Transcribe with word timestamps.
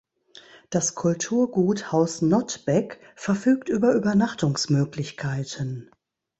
Das 0.71 0.95
„Kulturgut 0.95 1.91
Haus 1.91 2.23
Nottbeck“ 2.23 2.99
verfügt 3.15 3.69
über 3.69 3.93
Übernachtungsmöglichkeiten. 3.93 5.91